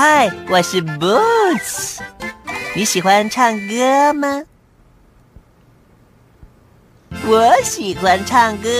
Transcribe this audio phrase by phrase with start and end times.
[0.00, 1.98] 嗨，我是 Boots。
[2.76, 4.44] 你喜欢唱歌吗？
[7.26, 8.70] 我喜欢唱歌。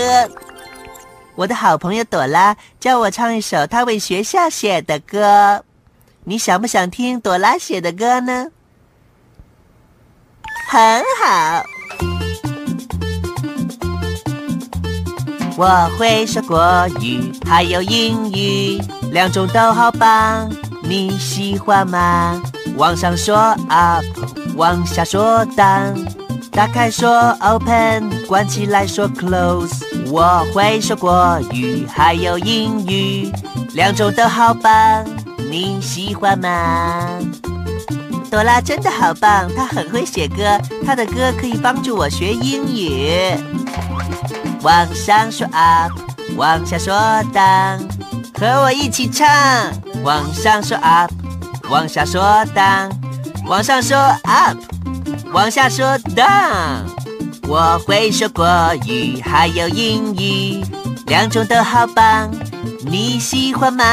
[1.35, 5.65] 我的好朋友朵拉教我唱一首她为学校写的歌。
[6.23, 8.47] 你想不想听朵拉写的歌呢？
[10.69, 11.65] 很好。
[15.57, 20.49] 我会说国语，还有英语，两种都好棒。
[20.89, 22.41] 你喜欢吗？
[22.75, 24.03] 往上说 up，
[24.55, 26.03] 往下说 down，
[26.51, 29.83] 打开说 open，关起来说 close。
[30.07, 33.31] 我会说国语，还有英语，
[33.73, 35.05] 两种都好棒。
[35.51, 37.07] 你喜欢吗？
[38.31, 43.35] 朵拉真的好棒，她很会写歌，她的歌可以帮助我学英语。
[44.63, 45.91] 往上说 up，
[46.35, 46.95] 往下说
[47.31, 47.79] down，
[48.39, 49.27] 和我一起唱。
[50.03, 51.11] 往上说 up，
[51.69, 52.21] 往下说
[52.55, 52.89] down，
[53.45, 54.57] 往上说 up，
[55.33, 56.85] 往下说 down。
[57.47, 58.45] 我会说国
[58.85, 60.63] 语，还有英语，
[61.07, 62.31] 两种都好棒。
[62.85, 63.85] 你喜欢吗？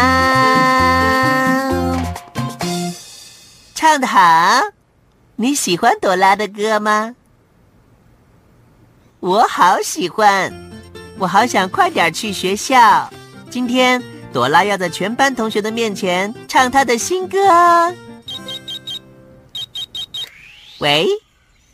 [3.74, 4.62] 唱得好！
[5.36, 7.14] 你喜欢朵拉的歌吗？
[9.20, 10.52] 我好喜欢，
[11.18, 13.10] 我好想快点去学校。
[13.50, 14.02] 今天。
[14.36, 17.38] 朵拉要在全班同学的面前唱她的新歌。
[20.78, 21.08] 喂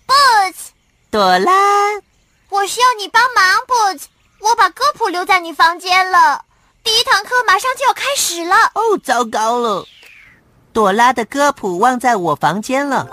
[0.06, 0.68] ，Boots，
[1.10, 1.50] 朵拉，
[2.50, 4.04] 我需要你帮忙，Boots。
[4.38, 6.44] 我把歌谱留在你房间了，
[6.84, 8.54] 第一堂课马上就要开始了。
[8.74, 9.84] 哦，糟糕了，
[10.72, 13.08] 朵拉的歌谱忘在我房间了。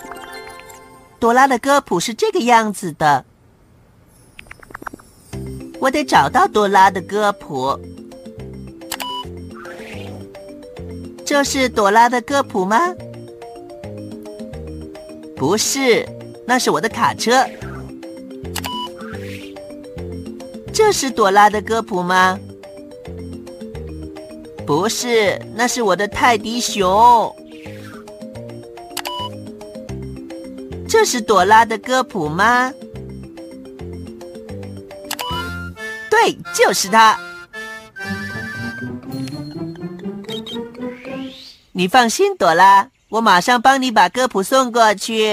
[1.20, 3.26] 朵拉的歌谱是这个样子的，
[5.80, 7.80] 我得找到朵拉的歌谱。
[11.30, 12.96] 这是朵拉的歌谱吗？
[15.38, 16.04] 不是，
[16.48, 17.48] 那是我的卡车。
[20.74, 22.40] 这是朵拉的歌谱吗？
[24.66, 27.32] 不是，那是我的泰迪熊。
[30.88, 32.74] 这是朵拉的歌谱吗？
[36.10, 37.16] 对，就是它。
[41.80, 45.24] 你放心，朵拉，我马上帮你把歌谱送过去。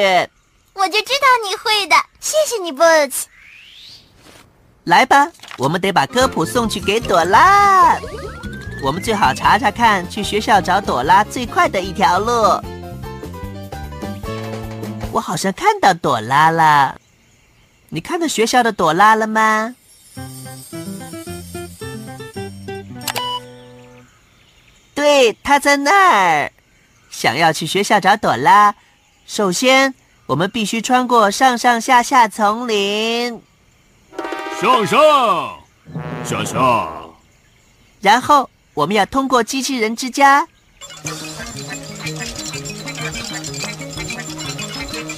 [0.75, 3.25] 我就知道你会的，谢谢你，Boots。
[4.85, 7.99] 来吧，我们得把歌谱送去给朵拉。
[8.81, 12.33] 我们最好查查看，去学校找朵拉最快的一条路。
[15.11, 16.95] 我好像看到朵拉了，
[17.89, 19.75] 你看到学校的朵拉了吗？
[25.17, 26.53] 对，他在那儿。
[27.11, 28.75] 想要去学校找朵拉，
[29.27, 29.95] 首先
[30.27, 33.43] 我们必须穿过上上下下丛林。
[34.61, 35.57] 上上
[36.23, 36.89] 下下，
[38.03, 40.47] 然后我们要通过机器人之家。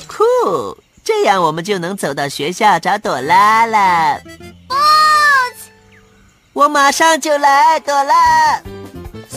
[0.07, 4.21] 酷，这样我们就能走到学校找朵拉了。
[6.53, 8.63] 我马上就来，朵拉。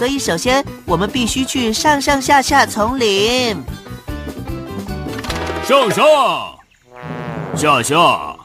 [0.01, 3.55] 所以，首先我们必须去上上下下丛林。
[5.63, 6.57] 上上
[7.55, 7.95] 下下。
[7.95, 8.39] 哦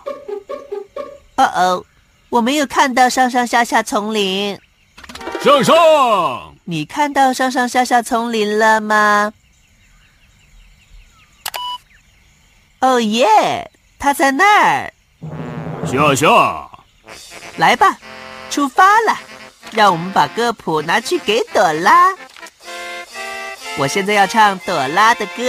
[1.38, 1.84] 哦，
[2.28, 4.60] 我没有看到上上下下丛林。
[5.42, 9.32] 上上，你看到上上下下丛林了吗？
[12.80, 14.92] 哦耶，他在那儿。
[15.86, 16.70] 下下，
[17.56, 17.96] 来吧，
[18.50, 19.16] 出发了。
[19.72, 22.08] 让我们把歌谱拿去给朵拉。
[23.78, 25.42] 我现在要唱朵拉的歌。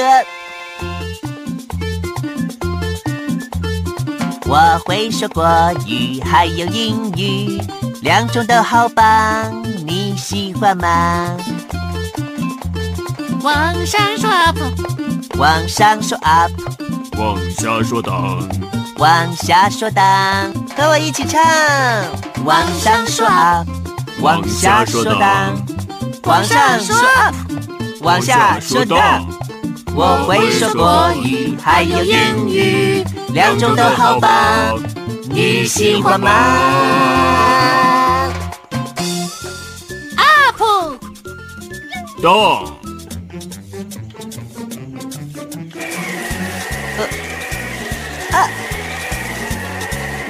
[4.49, 5.45] 我会说国
[5.85, 7.61] 语，还有英语，
[8.01, 11.37] 两种都好棒，你喜欢吗？
[13.43, 14.57] 往上说 up，
[15.37, 16.51] 往上说 up，
[17.17, 18.49] 往下说 down，
[18.97, 21.41] 往下说 down，和我一起唱。
[22.45, 23.67] 往上说 up，
[24.19, 25.55] 往下说 down，
[26.23, 27.35] 往上说 up，
[28.01, 29.25] 往下说 down。
[29.95, 34.79] 我会说国语，还有英语，两种都好棒，
[35.29, 36.29] 你喜欢吗
[40.17, 40.97] ？up，down，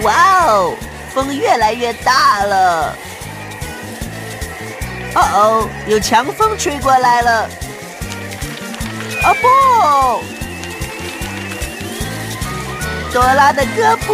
[0.03, 0.13] 哇
[0.45, 0.73] 哦，
[1.13, 2.95] 风越来越大了！
[5.17, 7.49] 哦哦，有强风吹过来了！
[9.23, 9.47] 哦不，
[13.11, 14.13] 朵拉的歌谱，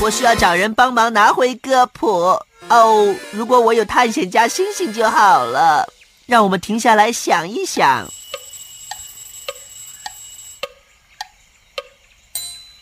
[0.00, 2.36] 我需要找人帮忙拿回歌谱。
[2.68, 5.88] 哦，如果我有探险家星星就好了。
[6.26, 8.08] 让我们停下来想一想。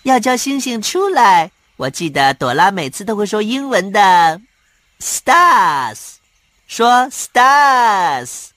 [0.04, 1.50] 要叫星星出来。
[1.76, 4.40] 我记得朵拉每次都会说英文的
[5.02, 5.98] ，stars，
[6.68, 8.48] 说 stars，stars，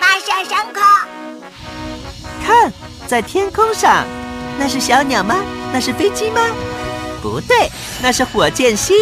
[0.00, 0.80] 马上上课。
[2.46, 2.72] 看，
[3.08, 4.06] 在天空上，
[4.56, 5.34] 那是小鸟吗？
[5.72, 6.40] 那是飞机吗？
[7.20, 7.68] 不对，
[8.00, 8.96] 那是火箭星，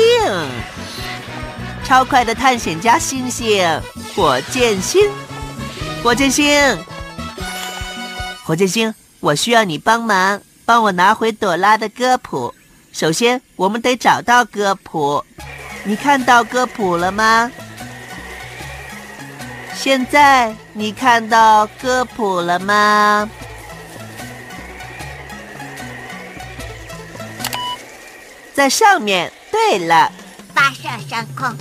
[1.85, 3.81] 超快的探险家星星，
[4.17, 5.11] 火箭星，
[6.03, 6.79] 火箭星。
[8.45, 12.55] 火箭星，我需要你帮忙，帮我拿回朵拉的歌谱。
[12.93, 15.25] 首先，我们得找到歌谱。
[15.85, 17.51] 你看到歌谱了吗？
[19.75, 23.31] 现在你看到歌谱了吗？
[28.53, 29.33] 在上面。
[29.51, 30.13] 对了，
[30.55, 31.57] 发射升空。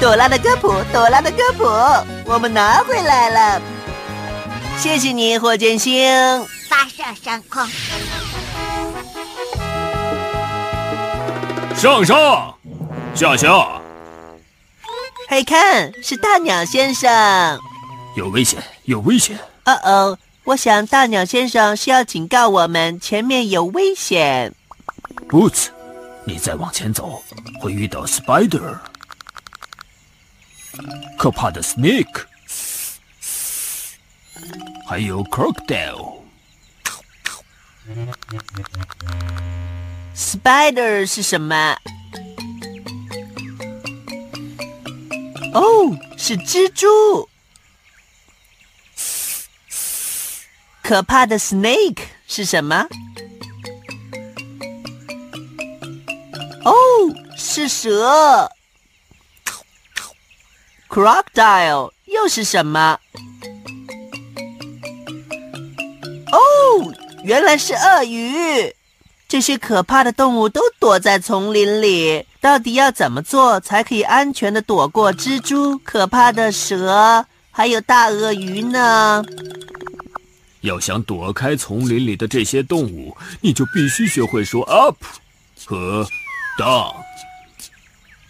[0.00, 1.64] 朵拉的歌谱，朵拉的歌谱，
[2.30, 3.62] 我们拿回来了。
[4.76, 6.06] 谢谢你，火箭星。
[6.68, 7.66] 发射升空。
[11.74, 12.54] 上上，
[13.14, 13.80] 下下，
[15.28, 17.58] 快，看，是大鸟先生。
[18.14, 19.38] 有危险，有危险！
[19.64, 24.54] 哦哦，我想大鸟先生是要警告我们前面有危险。
[25.30, 25.68] Boots，
[26.24, 27.22] 你再往前走
[27.60, 28.76] 会遇到 spider，
[31.18, 32.24] 可怕的 snake，
[34.86, 36.18] 还有 crocodile。
[40.14, 41.76] Spider 是什么？
[45.54, 47.28] 哦，是蜘蛛。
[50.82, 52.86] 可怕的 snake 是什么？
[56.64, 56.72] 哦，
[57.36, 58.52] 是蛇。
[60.88, 62.98] Crocodile 又是什么？
[66.32, 66.38] 哦，
[67.24, 68.74] 原来是鳄鱼。
[69.28, 79.22] 这些可怕的动物都躲在丛林里，到底要怎么做才可以安全的躲过蜘蛛、可怕的蛇，还有大鳄鱼呢？
[80.62, 84.96] 要想躲开丛林里的这些动物，你就必须学会说 up
[85.66, 86.06] 和
[86.58, 86.94] down。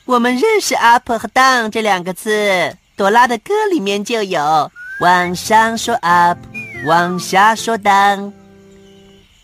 [0.08, 4.72] 我们认识 up 和 down 这两个字，朵拉的歌里面就有。
[5.00, 6.38] 往上说 up，
[6.86, 8.32] 往下说 down。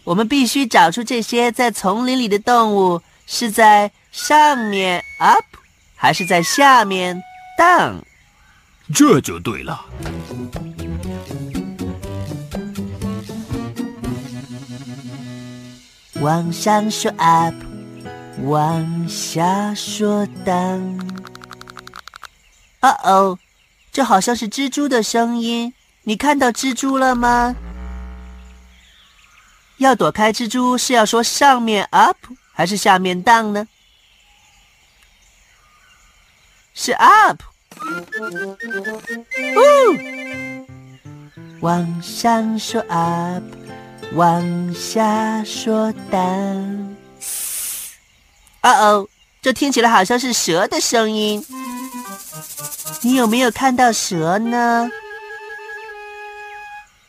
[0.04, 5.44] 我们必须找出这些在丛林里的动物是在上面 up，
[5.94, 7.23] 还是在下面
[7.59, 7.97] down。
[8.94, 9.85] 这就对了。
[16.23, 17.54] 往上说 up，
[18.43, 21.00] 往下说 down。
[22.81, 23.38] 哦哦，
[23.93, 25.73] 这好像是蜘蛛的声音。
[26.03, 27.57] 你看到蜘蛛了吗？
[29.79, 32.17] 要躲开蜘蛛是要说上面 up
[32.53, 33.67] 还是下面 down 呢？
[36.75, 37.43] 是 up。
[39.57, 39.62] 哦，
[41.61, 43.43] 往上说 up。
[44.12, 46.84] 往下说 down。
[48.64, 49.09] 哦哦，
[49.42, 51.44] 这听起来好像是蛇的声音。
[53.02, 54.90] 你有没有看到蛇呢？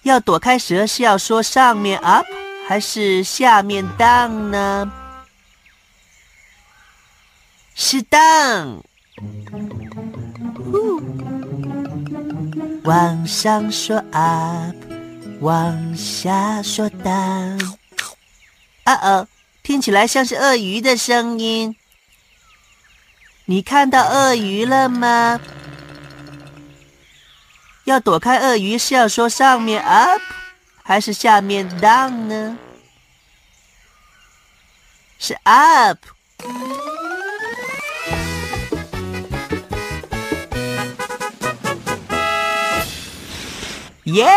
[0.03, 2.27] 要躲开蛇是要说上面 up
[2.67, 4.91] 还是下面 down 呢？
[7.73, 8.81] 是 down。
[12.83, 14.75] 往上说 up，
[15.39, 17.75] 往下说 down。
[18.83, 19.27] 啊哦，
[19.65, 21.75] 听起来像是鳄鱼的声音。
[23.45, 25.41] 你看到鳄鱼了吗？
[27.85, 30.21] 要躲开鳄鱼是要说上面 up，
[30.83, 32.59] 还是下面 down 呢？
[35.17, 35.97] 是 up。
[44.03, 44.27] 耶！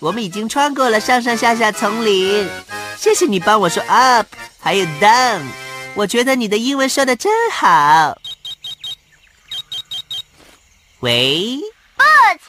[0.00, 2.48] 我们已经穿过了上上下下丛林。
[2.96, 4.26] 谢谢你帮我说 up，
[4.60, 5.42] 还有 down。
[5.94, 8.16] 我觉得你的英文说的真好。
[11.00, 11.58] 喂
[11.98, 12.40] ，Boots，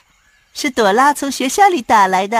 [0.53, 2.37] 是朵拉从学校里打来的。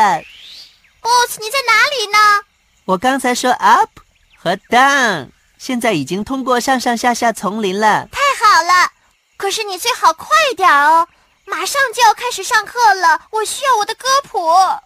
[1.02, 2.46] Boots，你在哪里呢？
[2.86, 3.90] 我刚才说 up
[4.38, 8.08] 和 down，现在已经通过上上下下丛林了。
[8.12, 8.92] 太好了！
[9.38, 11.08] 可是你最好快点哦。
[11.46, 14.40] 马上就要开始上课了，我需要我的歌谱。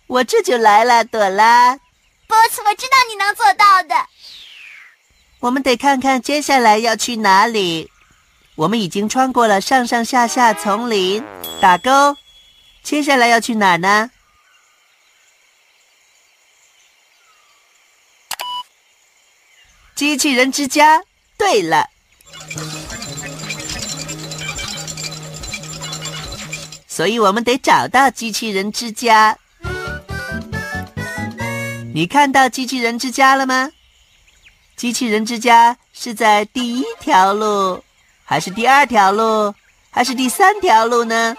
[0.08, 1.78] 我这就来了，朵拉。
[2.28, 4.08] Boss，我知道你能做到的。
[5.40, 7.92] 我们得看看接下来要去哪里。
[8.56, 11.24] 我们已经穿过了上上下下丛林，
[11.62, 12.18] 打勾。
[12.84, 14.10] 接下来要去哪呢？
[19.96, 21.04] 机器人之家。
[21.38, 21.90] 对了。
[26.88, 29.38] 所以我们得找到机器人之家。
[31.98, 33.72] 你看到机器人之家了吗？
[34.76, 37.84] 机器人之家是在第一条路，
[38.24, 39.56] 还是第二条路，
[39.90, 41.36] 还是第三条路呢？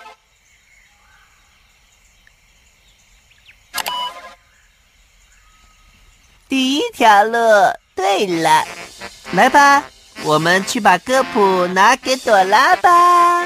[6.48, 7.38] 第一条路。
[7.94, 8.66] 对了，
[9.34, 9.84] 来吧，
[10.24, 13.44] 我们去把歌谱拿给朵拉吧。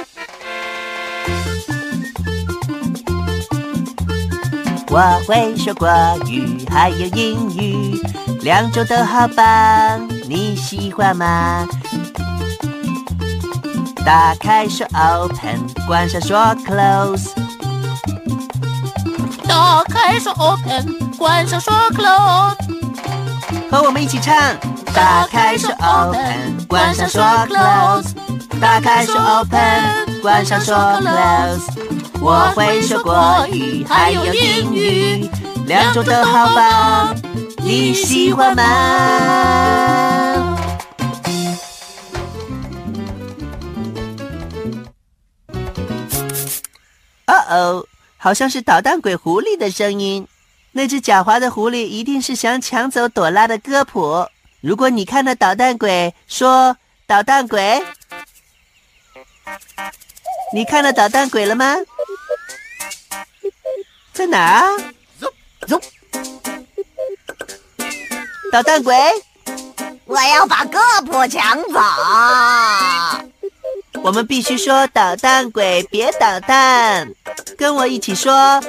[4.95, 5.89] 我会说国
[6.27, 7.99] 语，还有英语，
[8.43, 11.67] 两种都好棒，你喜欢吗？
[14.05, 17.31] 打开说 open，关上说 close。
[19.49, 22.55] 打开说 open，关上说 close。
[23.71, 24.37] 和我们一起唱。
[24.93, 28.13] 打开说 open，关上说 close。
[28.61, 31.72] 打开说 open，关上说 close。
[32.25, 35.29] 我会说国语，还有英语，
[35.67, 37.17] 两种都好棒，
[37.57, 38.63] 你喜欢吗？
[47.27, 47.87] 哦哦，
[48.17, 50.29] 好像是捣蛋鬼狐狸的声音。
[50.71, 54.29] 那只狡猾的狐狸一定是想抢走朵拉的歌谱。
[54.61, 56.77] 如果你看到捣蛋鬼，说
[57.09, 57.83] “捣蛋鬼”，
[60.55, 61.75] 你看到捣蛋鬼了吗？
[64.13, 64.79] 在哪儿？
[65.19, 65.27] 走
[65.67, 65.81] 走，
[68.53, 68.95] 捣蛋鬼！
[70.05, 71.81] 我要把胳膊抢走。
[74.03, 77.09] 我们必须说：“捣蛋鬼，别捣蛋！”
[77.57, 78.63] 跟我一起说：“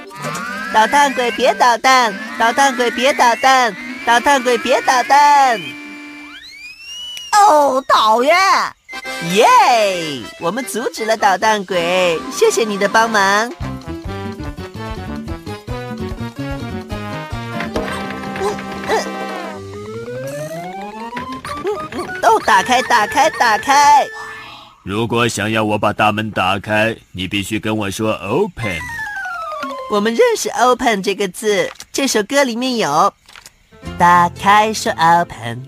[0.73, 2.13] 捣蛋鬼，别捣蛋！
[2.39, 3.75] 捣蛋鬼，别捣蛋！
[4.05, 5.59] 捣蛋鬼，别捣蛋！”
[7.33, 8.38] 哦，讨厌！
[9.33, 9.47] 耶！
[10.39, 13.51] 我们阻止了捣蛋鬼，谢谢你的帮忙。
[22.45, 24.05] 打开，打开，打开！
[24.83, 28.79] 如果想要我把大门打开，你必须跟我说 “open”。
[29.91, 33.13] 我们认识 “open” 这个字，这首歌里面有。
[33.97, 35.67] 打开说 “open”，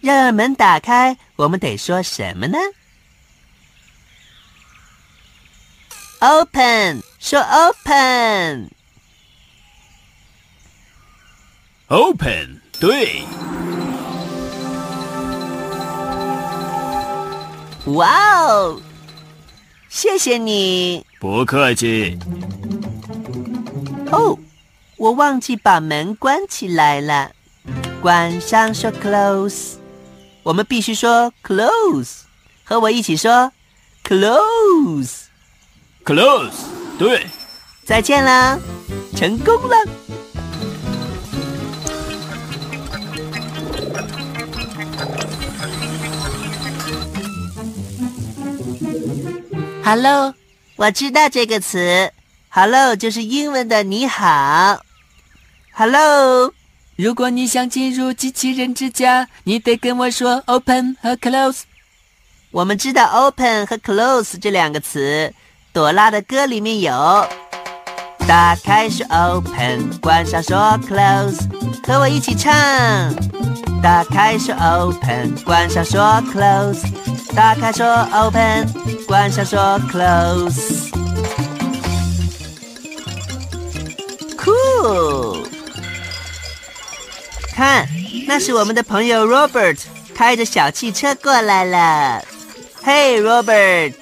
[0.00, 2.58] 让门打开，我们得说什么呢
[6.20, 8.70] ？“open”，说 “open”，“open”，
[12.78, 13.24] 对。
[17.86, 18.80] 哇哦！
[19.90, 22.18] 谢谢你，不客气。
[24.10, 24.38] 哦，
[24.96, 27.32] 我忘记把门关起来了。
[28.00, 29.74] 关上说 close，
[30.42, 32.20] 我们必须说 close，
[32.64, 33.52] 和我一起说
[34.02, 35.18] close，close。
[36.98, 37.26] 对，
[37.84, 38.58] 再见啦，
[39.14, 39.76] 成功了。
[49.86, 50.32] Hello，
[50.76, 52.10] 我知道这个词。
[52.48, 54.80] Hello 就是英文的你好。
[55.74, 56.54] Hello，
[56.96, 61.64] 如果你想进入机器人之家，你得跟我说 Open 和 Close。
[62.50, 65.34] 我们知道 open 和 close 这两个词，
[65.74, 67.28] 朵拉的歌里面有。
[68.26, 70.56] 打开是 open，关上说
[70.88, 71.40] close，
[71.86, 72.52] 和我一起唱。
[73.82, 76.00] 打开说 open，关上说
[76.32, 76.82] close，
[77.34, 78.66] 打开说 open，
[79.06, 80.90] 关上说 close。
[84.38, 85.46] Cool，
[87.54, 87.86] 看，
[88.26, 89.78] 那是我们的朋友 Robert
[90.14, 92.24] 开着小汽车过来了。
[92.82, 93.94] 嘿，Robert。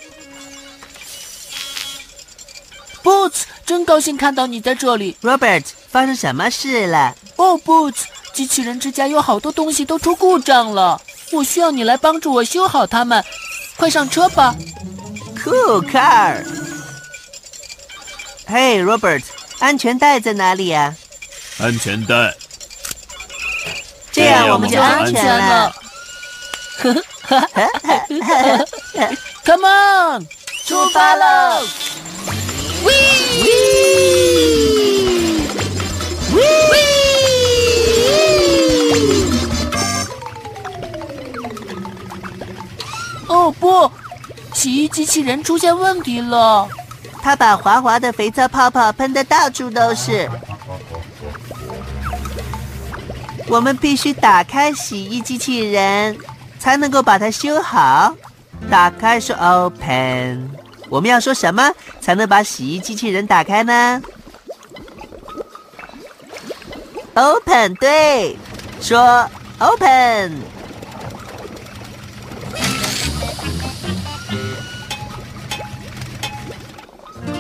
[3.03, 5.17] Boots，真高兴看到你在这里。
[5.23, 7.15] Robert，发生什么事了？
[7.37, 11.01] 哦，Boots，机器人之家有好多东西都出故障了，
[11.33, 13.23] 我需要你来帮助我修好它们。
[13.77, 14.55] 快上车吧
[15.45, 16.45] ！Cool car。
[18.47, 19.23] 嘿，Robert，
[19.59, 20.95] 安全带在哪里呀、
[21.59, 22.35] 安全带。
[24.11, 25.75] 这样我们就安全了。
[29.45, 30.27] Come on，
[30.67, 31.67] 出发喽！
[44.93, 46.69] 机器人出现问题了。
[47.21, 50.29] 它把滑滑的肥皂泡泡喷得到处都是。
[53.49, 56.17] 我们必须打开洗衣机器人，
[56.59, 58.15] 才能够把它修好。
[58.71, 60.51] 打开说 open，
[60.89, 61.71] 我们要说什么
[62.01, 64.01] 才能把洗衣机器人打开呢
[67.15, 68.37] ？open，对，
[68.81, 70.41] 说 open。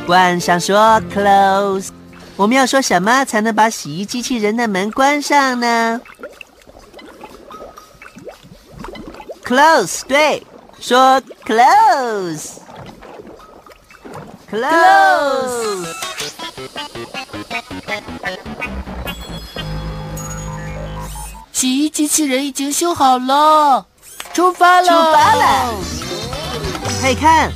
[0.06, 1.88] 关上说 close，
[2.36, 6.00] 我们要说什么才能把洗衣机器人的门关上呢
[9.44, 10.44] ？close，对，
[10.80, 12.56] 说 close。
[14.50, 15.86] close。
[21.52, 23.86] 洗衣机器人已经修好了，
[24.34, 24.88] 出发了！
[24.88, 25.74] 出发了！
[27.00, 27.52] 嘿，看，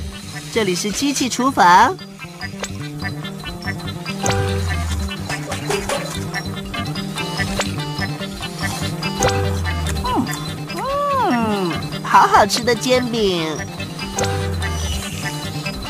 [0.53, 1.95] 这里是机器厨房。
[12.17, 13.55] 好好吃的煎饼。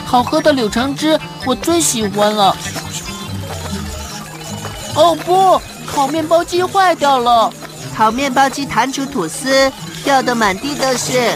[0.06, 2.54] 好喝的柳橙汁我最喜欢了。
[4.94, 7.50] 哦不，烤面包机坏掉了。
[7.96, 9.72] 烤面包机弹出吐司，
[10.04, 11.32] 掉的满地都是。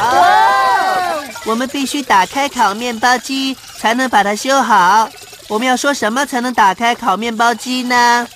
[0.00, 5.10] 哦，我们必须打开烤面包机，才能把它修好。
[5.48, 8.28] 我们要说什么才能打开烤面包机呢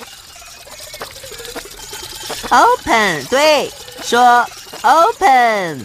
[2.49, 3.71] ？Open，对，
[4.03, 4.47] 说
[4.83, 5.85] Open。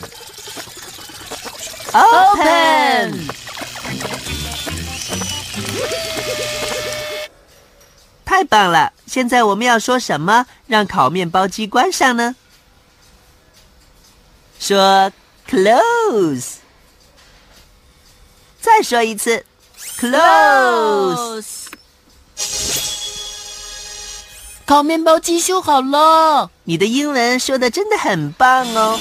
[1.91, 3.27] Open。
[8.23, 8.93] 太棒了！
[9.05, 12.35] 现在我们要说什么让烤面包机关上呢？
[14.59, 15.11] 说
[15.49, 16.55] close。
[18.59, 19.45] 再说一次
[19.99, 21.67] ，close。
[24.65, 26.51] 烤面包机修好了。
[26.65, 28.99] 你的英文说的真的很棒哦。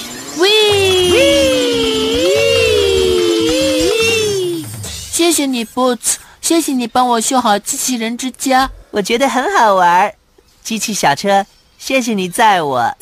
[5.10, 8.70] 谢谢你，Boots，谢谢你帮我修好机器人之家。
[8.92, 10.14] 我觉得很好玩。
[10.62, 11.46] 机器小车，
[11.78, 12.96] 谢谢你载我。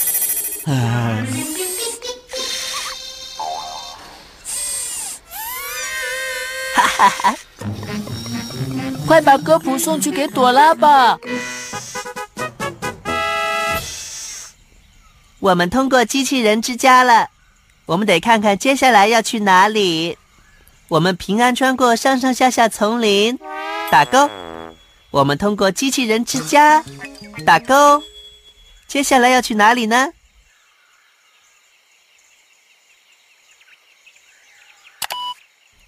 [9.06, 11.18] 快把歌谱送去给朵拉吧。
[15.40, 17.28] 我们通过机器人之家了，
[17.84, 20.16] 我们得看看接下来要去哪里。
[20.88, 23.38] 我们平安穿过上上下下丛林，
[23.90, 24.30] 打勾。
[25.10, 26.82] 我们通过机器人之家，
[27.44, 28.02] 打勾。
[28.88, 30.12] 接下来要去哪里呢？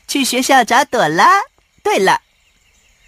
[0.07, 1.31] 去学校找朵拉。
[1.83, 2.21] 对了，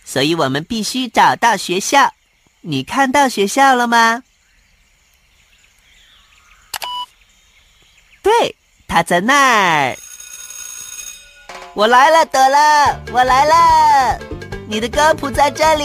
[0.09, 2.15] 所以我们必须找到学校。
[2.63, 4.23] 你看到学校了吗？
[8.23, 8.57] 对，
[8.89, 9.99] 它在那儿。
[11.75, 14.19] 我来了，朵拉，我来了。
[14.67, 15.85] 你的歌谱在这里。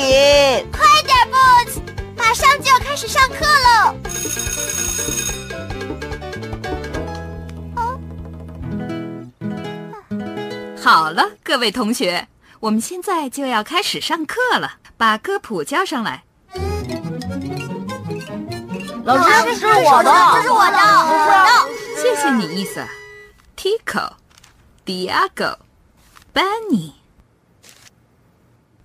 [0.71, 1.81] 快点，Boots，
[2.15, 3.99] 马上就要开始上课喽。
[10.81, 12.25] 好了，各位同学，
[12.63, 14.77] 我们现在就要开始上课了。
[14.95, 16.23] 把歌谱交上来。
[19.03, 21.35] 老师，这是我的，这是我的，我的。
[22.01, 22.87] 谢谢你，伊莎。
[23.57, 24.13] Tico、
[24.85, 25.57] Diego、
[26.33, 26.93] Benny、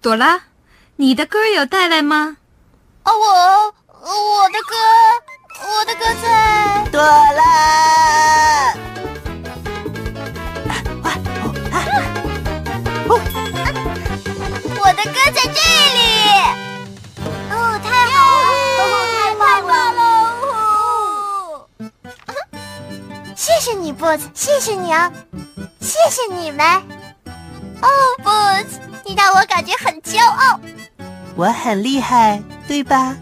[0.02, 0.40] 朵拉，
[0.96, 2.38] 你的歌有带来吗？
[3.04, 4.74] 哦，我我的歌，
[5.62, 6.84] 我的歌在。
[6.90, 8.74] 朵拉，
[13.08, 13.16] 我
[14.98, 15.60] 的歌在这
[15.94, 16.00] 里。
[17.52, 18.48] 哦，太好了，
[19.14, 19.62] 太棒
[19.94, 19.98] 了！
[23.36, 25.12] 谢谢你，Boots，谢谢你啊，
[25.80, 26.66] 谢谢你们。
[27.80, 27.88] 哦
[28.24, 30.58] ，Boots，你让我感觉很骄傲，
[31.36, 33.14] 我很厉害，对吧？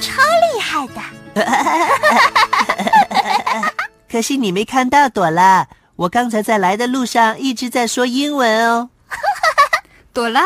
[0.00, 0.94] 超厉害的。
[4.10, 8.88] 可惜你没看到朵拉，我刚才在来的路上一直在说英文哦。
[10.14, 10.42] 朵拉，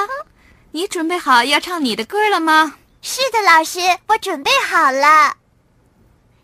[0.77, 2.75] 你准备好要唱你的歌了吗？
[3.01, 5.37] 是的，老师，我准备好了。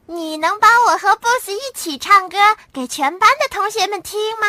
[0.06, 2.38] 你能帮我和 Boots 一起唱歌
[2.72, 4.46] 给全班的同学们听吗？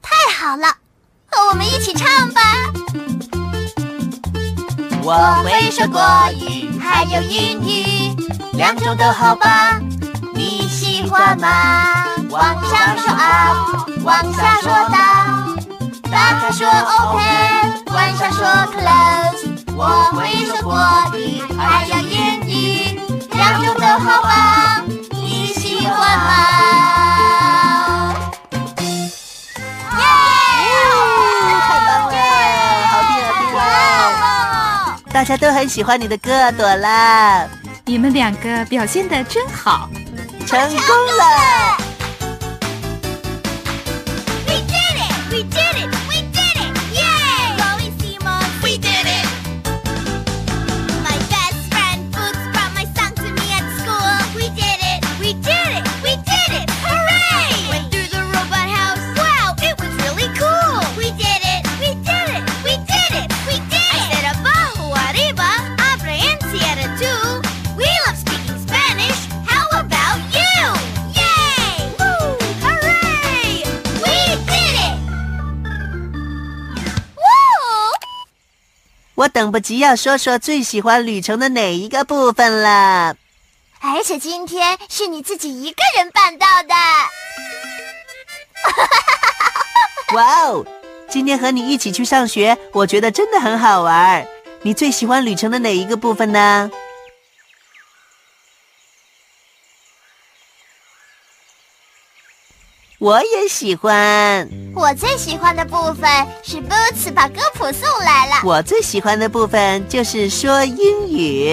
[0.00, 0.78] 太好了，
[1.26, 2.40] 和我们一起唱吧。
[5.02, 5.12] 我
[5.44, 6.00] 会说国
[6.40, 8.16] 语，还有英语，
[8.54, 9.78] 两种都好吧？
[10.32, 12.06] 你喜欢吗？
[12.30, 15.37] 往上说 up，往下说 down，
[16.10, 19.48] 打开说 open，关上说 close。
[19.76, 20.74] 我会说国
[21.16, 22.98] 语，还有英语，
[23.30, 24.82] 两种都好吧？
[25.10, 26.32] 你喜欢吗？
[29.98, 30.02] 耶！
[31.60, 32.16] 太棒了，
[32.88, 33.62] 好听好听哦！
[35.12, 37.46] 大家都很喜欢你的歌，朵拉，
[37.84, 39.88] 你们两个表现的真好。
[40.46, 40.76] 成功
[41.18, 41.76] 了
[44.46, 45.12] ！We did it!
[45.30, 45.67] We did it!
[79.38, 83.14] 等不及要说说最喜欢旅程的哪一个部分了。
[83.78, 86.74] 而且今天是你自己一个人办到的。
[90.16, 90.66] 哇哦！
[91.08, 94.26] 今天和你一起去上学，我觉得真的很好玩。
[94.62, 96.68] 你最喜欢旅程的哪一个部分呢？
[102.98, 104.48] 我也喜欢。
[104.74, 106.10] 我最喜欢的部分
[106.42, 108.40] 是 Boots 把歌谱送来了。
[108.44, 111.48] 我最喜欢的部分就是说英语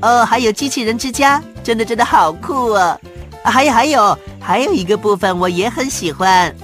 [0.00, 2.98] 哦，还有机器人之家，真的真的好酷哦！
[3.42, 6.54] 啊，还有还有还有一个部分我也很喜欢，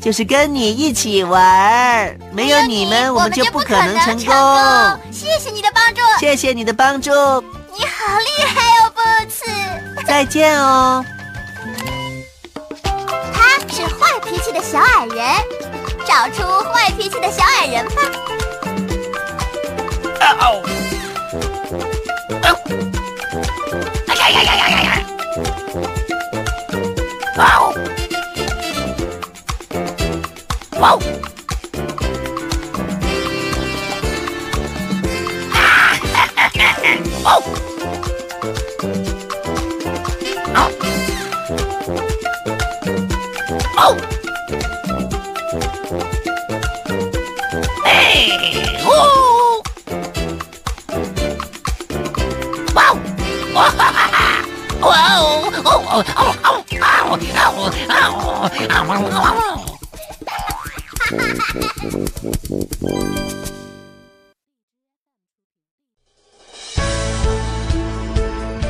[0.00, 4.34] 就是跟你一起玩儿，没有你们我们就不可能成功。
[4.34, 4.98] 功。
[5.12, 10.04] 谢谢你的帮助，谢谢你的帮助，你好厉害哦，Boots。
[10.08, 11.04] 再见哦。
[13.78, 15.24] 是坏脾气的小矮人，
[16.04, 18.02] 找出坏脾气的小矮人吧。
[20.40, 20.62] 哦。
[30.80, 30.98] 哦。
[37.24, 37.57] 哦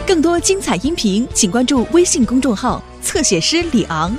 [0.06, 4.16] 更多精彩音频，请关注微信公众号“侧写师李昂”。